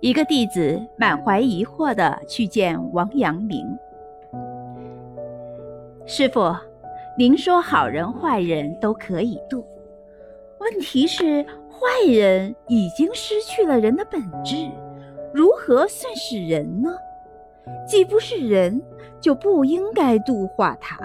[0.00, 3.66] 一个弟子满怀疑惑地去见王阳明。
[6.06, 6.56] 师傅，
[7.18, 9.62] 您说好人坏人都可以度，
[10.58, 14.70] 问题是坏人已经失去了人的本质，
[15.34, 16.96] 如何算是人呢？
[17.86, 18.80] 既不是人，
[19.20, 20.98] 就不应该度化他。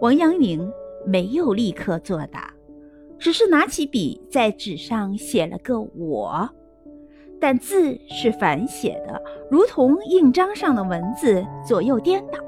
[0.00, 0.72] 王阳明
[1.04, 2.54] 没有立刻作答，
[3.18, 6.48] 只是拿起笔在纸上写了个“我”，
[7.40, 12.38] 但字是反写的，如同印章上的文字左右颠倒。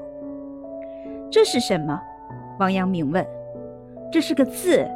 [1.31, 1.99] 这是什么？
[2.59, 3.25] 王阳明问。
[4.11, 4.87] 这是个字，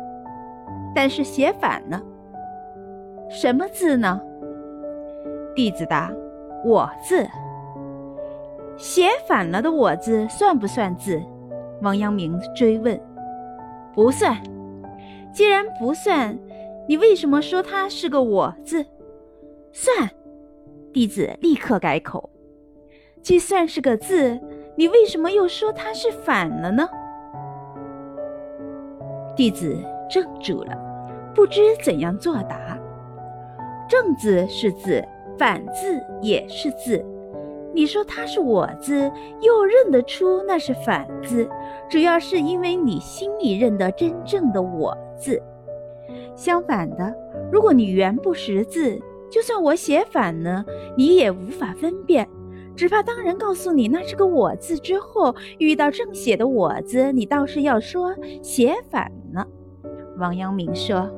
[0.94, 2.00] 但是写反了。
[3.28, 4.22] 什么字呢？
[5.56, 6.14] 弟子答
[6.64, 7.28] ：“我字。”
[8.78, 11.20] 写反了的“我”字算不算字？
[11.82, 13.00] 王阳明追问。
[13.96, 14.38] 不算。
[15.34, 16.38] 既然不算，
[16.88, 18.86] 你为什么说它是个“我”字？
[19.72, 20.10] 算。
[20.94, 22.30] 弟子立刻改口。
[23.22, 24.40] 既算是个字。
[24.80, 26.88] 你为什么又说它是反了呢？
[29.36, 29.76] 弟子
[30.08, 30.78] 怔住了，
[31.34, 32.78] 不知怎样作答。
[33.90, 35.04] 正字是字，
[35.36, 37.04] 反字也是字。
[37.74, 41.50] 你说它是我字，又认得出那是反字，
[41.90, 45.42] 主要是因为你心里认得真正的我字。
[46.36, 47.12] 相反的，
[47.52, 50.64] 如果你原不识字，就算我写反了，
[50.98, 52.28] 你也无法分辨。
[52.76, 59.46] 只怕当人告诉你那是个“我”字之后，遇到正写的“我”字，你倒是要说写反了。
[60.20, 61.10] 王阳明说：“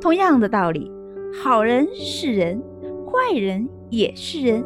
[0.00, 0.92] 同样的道理，
[1.42, 2.62] 好人是人，
[3.06, 4.62] 坏人也是人。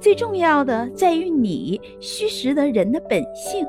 [0.00, 3.64] 最重要的在于你须识得人的本性。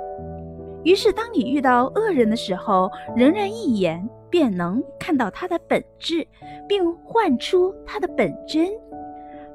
[0.84, 6.28] 于是，当你遇到恶人的时候，仍然一言便能看到它的本质，
[6.68, 8.68] 并唤出它的本真。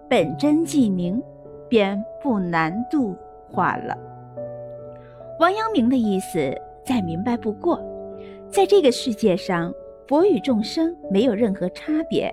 [0.09, 1.23] 本真既明。”
[1.71, 3.17] 便不难度
[3.49, 3.97] 化了。
[5.39, 6.53] 王阳明的意思
[6.85, 7.81] 再明白不过，
[8.49, 9.73] 在这个世界上，
[10.09, 12.29] 佛与众生没有任何差别，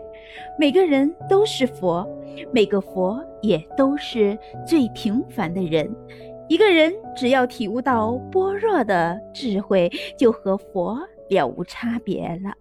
[0.57, 2.03] 每个人都是佛，
[2.51, 4.35] 每个佛也都是
[4.65, 5.87] 最平凡的人。
[6.47, 12.53] 一个人只要体悟到般若的智慧，就和佛了无差别了。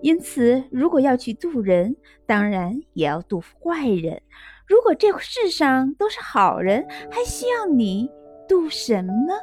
[0.00, 1.96] 因此，如果要去渡人，
[2.26, 4.22] 当然也要渡坏人。
[4.66, 8.08] 如果这世上都是好人，还需要你
[8.48, 9.34] 渡什么呢？